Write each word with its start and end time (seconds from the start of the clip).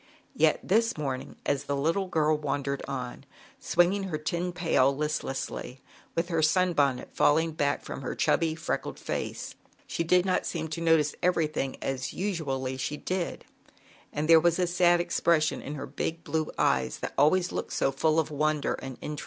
Yet 0.33 0.61
this 0.67 0.97
morning, 0.97 1.35
as 1.45 1.65
the 1.65 1.75
little 1.75 2.07
girl 2.07 2.35
wandered 2.35 2.81
on, 2.87 3.23
swinging 3.59 4.05
her 4.05 4.17
tin 4.17 4.51
pail 4.51 4.95
list 4.97 5.21
lessly, 5.23 5.77
with 6.15 6.29
her 6.29 6.41
sun 6.41 6.73
bonnet 6.73 7.11
falling 7.13 7.51
back 7.51 7.83
from 7.83 8.01
her 8.01 8.15
chubby, 8.15 8.55
freckled 8.55 8.97
face, 8.97 9.53
she 9.85 10.03
did 10.03 10.25
not 10.25 10.47
seem 10.47 10.69
to 10.69 10.81
notice 10.81 11.13
everything 11.21 11.77
as 11.83 12.13
usually 12.13 12.77
she 12.77 12.97
did, 12.97 13.45
and 14.11 14.27
there 14.27 14.39
was 14.39 14.57
a 14.57 14.65
sad 14.65 14.99
expression 14.99 15.61
in 15.61 15.75
her 15.75 15.85
big 15.85 16.23
blue 16.23 16.49
eyes 16.57 16.97
that 16.97 17.13
always 17.15 17.51
looked 17.51 17.69
about 17.69 17.77
so 17.77 17.91
full 17.91 18.19
of 18.19 18.31
wonder 18.31 18.73
and 18.81 18.97
interest. 19.01 19.19